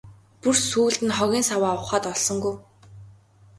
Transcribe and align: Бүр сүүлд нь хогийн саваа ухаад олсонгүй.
Бүр 0.41 0.55
сүүлд 0.69 0.99
нь 1.05 1.15
хогийн 1.17 1.45
саваа 1.49 1.73
ухаад 1.81 2.05
олсонгүй. 2.11 2.55